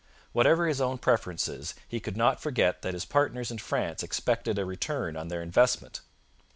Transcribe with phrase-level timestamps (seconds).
[0.31, 4.65] Whatever his own preferences, he could not forget that his partners in France expected a
[4.65, 6.01] return on their investment.